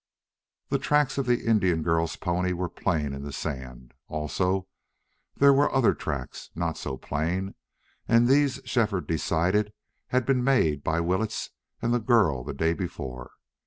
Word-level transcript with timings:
The 0.69 0.79
tracks 0.79 1.19
of 1.19 1.27
the 1.27 1.45
Indian 1.45 1.83
girl's 1.83 2.15
pony 2.15 2.53
were 2.53 2.69
plain 2.69 3.13
in 3.13 3.21
the 3.21 3.31
sand. 3.31 3.93
Also 4.07 4.67
there 5.35 5.53
were 5.53 5.71
other 5.71 5.93
tracks, 5.93 6.49
not 6.55 6.75
so 6.75 6.97
plain, 6.97 7.53
and 8.07 8.27
these 8.27 8.59
Shefford 8.65 9.05
decided 9.05 9.71
had 10.07 10.25
been 10.25 10.43
made 10.43 10.83
by 10.83 11.01
Willetts 11.01 11.51
and 11.83 11.93
the 11.93 11.99
girl 11.99 12.43
the 12.43 12.51
day 12.51 12.73
before. 12.73 13.33